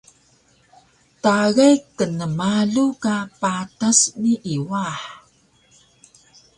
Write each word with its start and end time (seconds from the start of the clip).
tagay 1.23 1.75
knmalu 1.97 2.85
ka 3.03 3.15
patas 3.41 3.99
nii 4.21 4.57
wah! 4.69 5.01